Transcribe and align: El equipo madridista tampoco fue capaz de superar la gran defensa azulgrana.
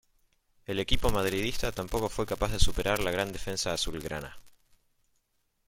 El 0.65 0.79
equipo 0.79 1.11
madridista 1.11 1.71
tampoco 1.71 2.09
fue 2.09 2.25
capaz 2.25 2.51
de 2.51 2.59
superar 2.59 2.99
la 3.03 3.11
gran 3.11 3.31
defensa 3.31 3.71
azulgrana. 3.71 4.35